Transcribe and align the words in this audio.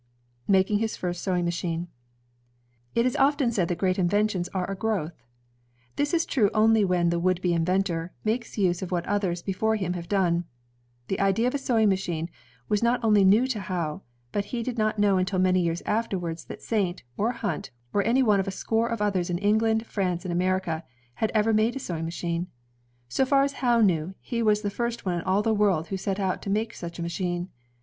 Making 0.47 0.79
His 0.79 0.97
First 0.97 1.21
Sewing 1.21 1.45
Machine 1.45 1.87
It 2.95 3.05
is 3.05 3.15
often 3.17 3.51
said 3.51 3.67
that 3.67 3.77
great 3.77 3.99
inventions 3.99 4.49
are 4.49 4.65
a 4.67 4.73
growth. 4.73 5.21
This 5.95 6.11
is 6.11 6.25
true 6.25 6.49
only 6.55 6.83
when 6.83 7.11
the 7.11 7.19
would 7.19 7.39
be 7.39 7.53
inventor 7.53 8.11
makes 8.23 8.57
use 8.57 8.81
of 8.81 8.91
what 8.91 9.05
others 9.05 9.43
before 9.43 9.75
him 9.75 9.93
have 9.93 10.09
done. 10.09 10.45
The 11.07 11.19
idea 11.19 11.45
of 11.47 11.53
a 11.53 11.59
sewing 11.59 11.87
machine 11.89 12.31
was 12.67 12.81
not 12.81 12.99
only 13.03 13.23
new 13.23 13.45
to 13.49 13.59
Howe, 13.59 14.01
but 14.31 14.45
he 14.45 14.63
did 14.63 14.75
not 14.79 14.97
know 14.97 15.17
imtil 15.17 15.39
many 15.39 15.61
years 15.61 15.83
afterwards 15.85 16.45
that 16.45 16.63
Saint, 16.63 17.03
or 17.15 17.33
Himt, 17.33 17.69
or 17.93 18.03
any 18.03 18.23
one 18.23 18.39
of 18.39 18.47
a 18.47 18.57
score 18.57 18.87
of 18.87 19.03
others 19.03 19.29
in 19.29 19.37
England, 19.37 19.85
France, 19.85 20.25
and 20.25 20.31
America 20.31 20.83
had 21.21 21.29
ever 21.35 21.53
made 21.53 21.75
a 21.75 21.79
sewing 21.79 22.05
machine. 22.05 22.47
So 23.07 23.23
far 23.23 23.43
as 23.43 23.53
Howe 23.61 23.81
knew, 23.81 24.15
he 24.19 24.41
was 24.41 24.63
the 24.63 24.71
first 24.71 25.05
one 25.05 25.19
in 25.19 25.21
all 25.25 25.43
the 25.43 25.53
world 25.53 25.89
who 25.89 25.95
set 25.97 26.17
oijt 26.17 26.41
to 26.41 26.49
make 26.49 26.73
such 26.73 26.97
a 26.97 27.03
machine. 27.03 27.49